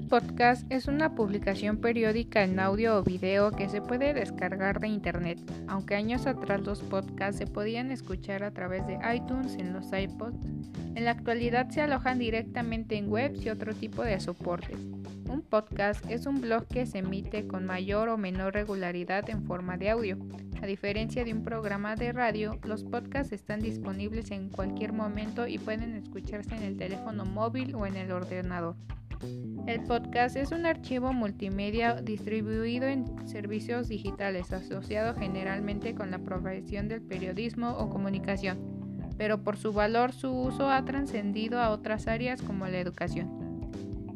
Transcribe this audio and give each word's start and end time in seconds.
podcast 0.00 0.64
es 0.72 0.86
una 0.86 1.14
publicación 1.14 1.76
periódica 1.76 2.42
en 2.42 2.58
audio 2.58 2.96
o 2.96 3.02
video 3.02 3.50
que 3.50 3.68
se 3.68 3.82
puede 3.82 4.14
descargar 4.14 4.80
de 4.80 4.88
internet, 4.88 5.38
aunque 5.68 5.94
años 5.94 6.26
atrás 6.26 6.62
los 6.62 6.80
podcasts 6.80 7.38
se 7.38 7.46
podían 7.46 7.90
escuchar 7.90 8.42
a 8.42 8.52
través 8.52 8.86
de 8.86 8.98
iTunes 9.14 9.54
en 9.56 9.72
los 9.72 9.92
iPods, 9.92 10.36
en 10.94 11.04
la 11.04 11.10
actualidad 11.10 11.68
se 11.70 11.82
alojan 11.82 12.18
directamente 12.18 12.96
en 12.96 13.10
webs 13.10 13.44
y 13.44 13.50
otro 13.50 13.74
tipo 13.74 14.02
de 14.02 14.18
soportes. 14.20 14.78
Un 15.28 15.42
podcast 15.42 16.04
es 16.10 16.26
un 16.26 16.40
blog 16.40 16.66
que 16.66 16.86
se 16.86 16.98
emite 16.98 17.46
con 17.46 17.64
mayor 17.64 18.08
o 18.08 18.16
menor 18.16 18.54
regularidad 18.54 19.28
en 19.30 19.44
forma 19.44 19.76
de 19.76 19.90
audio. 19.90 20.18
A 20.62 20.66
diferencia 20.66 21.24
de 21.24 21.32
un 21.32 21.42
programa 21.42 21.96
de 21.96 22.12
radio, 22.12 22.58
los 22.64 22.84
podcasts 22.84 23.32
están 23.32 23.60
disponibles 23.60 24.30
en 24.30 24.48
cualquier 24.48 24.92
momento 24.92 25.46
y 25.46 25.58
pueden 25.58 25.94
escucharse 25.96 26.54
en 26.54 26.62
el 26.62 26.76
teléfono 26.76 27.24
móvil 27.24 27.74
o 27.74 27.86
en 27.86 27.96
el 27.96 28.12
ordenador. 28.12 28.76
El 29.66 29.84
podcast 29.84 30.36
es 30.36 30.50
un 30.50 30.66
archivo 30.66 31.12
multimedia 31.12 31.94
distribuido 31.94 32.86
en 32.86 33.06
servicios 33.28 33.88
digitales 33.88 34.52
asociado 34.52 35.14
generalmente 35.14 35.94
con 35.94 36.10
la 36.10 36.18
profesión 36.18 36.88
del 36.88 37.00
periodismo 37.00 37.70
o 37.78 37.88
comunicación, 37.88 38.58
pero 39.16 39.44
por 39.44 39.56
su 39.56 39.72
valor 39.72 40.12
su 40.12 40.32
uso 40.32 40.68
ha 40.68 40.84
trascendido 40.84 41.60
a 41.60 41.70
otras 41.70 42.08
áreas 42.08 42.42
como 42.42 42.66
la 42.66 42.80
educación. 42.80 43.42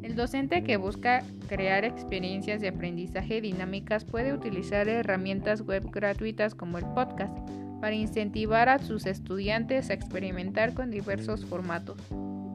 El 0.02 0.16
docente 0.16 0.64
que 0.64 0.76
busca 0.76 1.22
crear 1.48 1.84
experiencias 1.84 2.60
de 2.60 2.68
aprendizaje 2.68 3.40
dinámicas 3.40 4.04
puede 4.04 4.32
utilizar 4.32 4.88
herramientas 4.88 5.62
web 5.62 5.90
gratuitas 5.90 6.54
como 6.54 6.78
el 6.78 6.86
podcast 6.86 7.36
para 7.80 7.94
incentivar 7.94 8.68
a 8.68 8.78
sus 8.78 9.06
estudiantes 9.06 9.90
a 9.90 9.94
experimentar 9.94 10.74
con 10.74 10.90
diversos 10.90 11.44
formatos. 11.44 11.98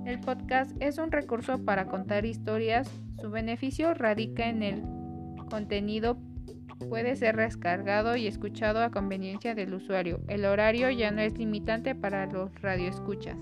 El 0.05 0.19
podcast 0.19 0.71
es 0.79 0.97
un 0.97 1.11
recurso 1.11 1.63
para 1.63 1.85
contar 1.85 2.25
historias. 2.25 2.89
Su 3.19 3.29
beneficio 3.29 3.93
radica 3.93 4.49
en 4.49 4.63
el 4.63 4.83
contenido 5.49 6.17
puede 6.89 7.15
ser 7.15 7.37
descargado 7.37 8.15
y 8.15 8.27
escuchado 8.27 8.81
a 8.81 8.89
conveniencia 8.89 9.53
del 9.53 9.73
usuario. 9.73 10.21
El 10.27 10.45
horario 10.45 10.89
ya 10.89 11.11
no 11.11 11.21
es 11.21 11.37
limitante 11.37 11.95
para 11.95 12.25
los 12.25 12.49
radioescuchas. 12.61 13.37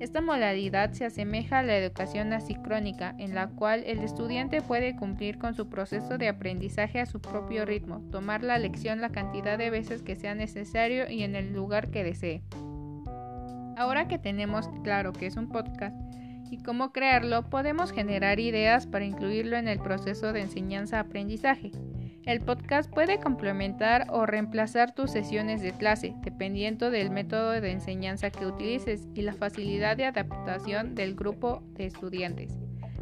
Esta 0.00 0.20
modalidad 0.20 0.92
se 0.92 1.04
asemeja 1.04 1.60
a 1.60 1.62
la 1.62 1.76
educación 1.76 2.32
asincrónica, 2.32 3.14
en 3.18 3.36
la 3.36 3.50
cual 3.50 3.84
el 3.86 4.00
estudiante 4.00 4.60
puede 4.60 4.96
cumplir 4.96 5.38
con 5.38 5.54
su 5.54 5.68
proceso 5.68 6.18
de 6.18 6.28
aprendizaje 6.28 6.98
a 6.98 7.06
su 7.06 7.20
propio 7.20 7.64
ritmo, 7.64 8.02
tomar 8.10 8.42
la 8.42 8.58
lección 8.58 9.00
la 9.00 9.10
cantidad 9.10 9.58
de 9.58 9.70
veces 9.70 10.02
que 10.02 10.16
sea 10.16 10.34
necesario 10.34 11.08
y 11.08 11.22
en 11.22 11.36
el 11.36 11.52
lugar 11.52 11.90
que 11.90 12.02
desee. 12.02 12.42
Ahora 13.82 14.06
que 14.06 14.16
tenemos 14.16 14.68
claro 14.84 15.12
que 15.12 15.26
es 15.26 15.36
un 15.36 15.48
podcast 15.48 15.96
y 16.52 16.58
cómo 16.58 16.92
crearlo, 16.92 17.50
podemos 17.50 17.90
generar 17.90 18.38
ideas 18.38 18.86
para 18.86 19.04
incluirlo 19.04 19.56
en 19.56 19.66
el 19.66 19.80
proceso 19.80 20.32
de 20.32 20.42
enseñanza-aprendizaje. 20.42 21.72
El 22.24 22.42
podcast 22.42 22.88
puede 22.88 23.18
complementar 23.18 24.06
o 24.10 24.24
reemplazar 24.24 24.94
tus 24.94 25.10
sesiones 25.10 25.62
de 25.62 25.72
clase, 25.72 26.14
dependiendo 26.22 26.92
del 26.92 27.10
método 27.10 27.60
de 27.60 27.72
enseñanza 27.72 28.30
que 28.30 28.46
utilices 28.46 29.08
y 29.14 29.22
la 29.22 29.34
facilidad 29.34 29.96
de 29.96 30.04
adaptación 30.04 30.94
del 30.94 31.16
grupo 31.16 31.64
de 31.72 31.86
estudiantes. 31.86 32.56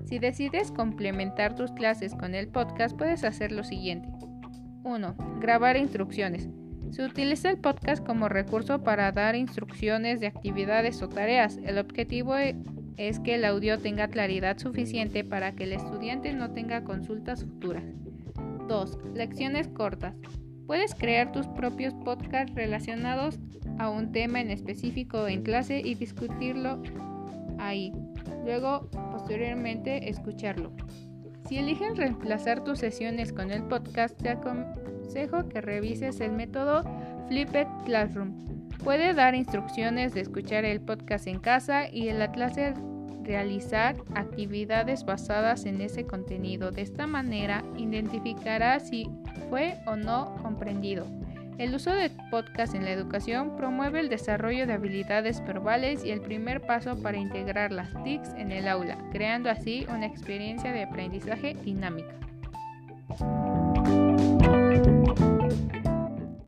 Si 0.06 0.18
decides 0.18 0.72
complementar 0.72 1.54
tus 1.54 1.72
clases 1.72 2.14
con 2.14 2.34
el 2.34 2.48
podcast, 2.48 2.96
puedes 2.96 3.22
hacer 3.24 3.52
lo 3.52 3.64
siguiente. 3.64 4.08
1. 4.84 5.14
Grabar 5.40 5.76
instrucciones. 5.76 6.48
Se 6.90 7.04
utiliza 7.04 7.50
el 7.50 7.58
podcast 7.58 8.04
como 8.04 8.28
recurso 8.28 8.82
para 8.82 9.12
dar 9.12 9.36
instrucciones 9.36 10.20
de 10.20 10.26
actividades 10.26 11.00
o 11.02 11.08
tareas. 11.08 11.58
El 11.64 11.78
objetivo 11.78 12.34
es 12.36 13.20
que 13.20 13.36
el 13.36 13.44
audio 13.44 13.78
tenga 13.78 14.08
claridad 14.08 14.58
suficiente 14.58 15.22
para 15.24 15.52
que 15.52 15.64
el 15.64 15.72
estudiante 15.72 16.32
no 16.32 16.50
tenga 16.52 16.82
consultas 16.82 17.44
futuras. 17.44 17.84
2. 18.66 18.98
Lecciones 19.14 19.68
cortas. 19.68 20.14
Puedes 20.66 20.94
crear 20.94 21.32
tus 21.32 21.46
propios 21.48 21.94
podcasts 21.94 22.54
relacionados 22.54 23.38
a 23.78 23.88
un 23.88 24.12
tema 24.12 24.40
en 24.40 24.50
específico 24.50 25.26
en 25.28 25.42
clase 25.42 25.80
y 25.80 25.94
discutirlo 25.94 26.82
ahí. 27.58 27.92
Luego, 28.44 28.88
posteriormente, 29.12 30.08
escucharlo. 30.08 30.72
Si 31.50 31.58
eliges 31.58 31.96
reemplazar 31.96 32.62
tus 32.62 32.78
sesiones 32.78 33.32
con 33.32 33.50
el 33.50 33.64
podcast, 33.64 34.16
te 34.16 34.28
aconsejo 34.28 35.48
que 35.48 35.60
revises 35.60 36.20
el 36.20 36.30
método 36.30 36.84
Flipped 37.26 37.66
Classroom. 37.84 38.68
Puede 38.84 39.14
dar 39.14 39.34
instrucciones 39.34 40.14
de 40.14 40.20
escuchar 40.20 40.64
el 40.64 40.80
podcast 40.80 41.26
en 41.26 41.40
casa 41.40 41.88
y 41.90 42.08
en 42.08 42.20
la 42.20 42.30
clase 42.30 42.74
realizar 43.24 43.96
actividades 44.14 45.04
basadas 45.04 45.64
en 45.66 45.80
ese 45.80 46.06
contenido. 46.06 46.70
De 46.70 46.82
esta 46.82 47.08
manera 47.08 47.64
identificará 47.76 48.78
si 48.78 49.10
fue 49.48 49.74
o 49.86 49.96
no 49.96 50.36
comprendido. 50.42 51.04
El 51.60 51.74
uso 51.74 51.90
de 51.90 52.08
podcast 52.30 52.74
en 52.74 52.86
la 52.86 52.90
educación 52.90 53.54
promueve 53.54 54.00
el 54.00 54.08
desarrollo 54.08 54.66
de 54.66 54.72
habilidades 54.72 55.44
verbales 55.44 56.02
y 56.06 56.10
el 56.10 56.22
primer 56.22 56.62
paso 56.62 56.96
para 57.02 57.18
integrar 57.18 57.70
las 57.70 57.92
TICs 58.02 58.30
en 58.38 58.50
el 58.50 58.66
aula, 58.66 58.96
creando 59.12 59.50
así 59.50 59.86
una 59.90 60.06
experiencia 60.06 60.72
de 60.72 60.84
aprendizaje 60.84 61.54
dinámica. 61.62 62.14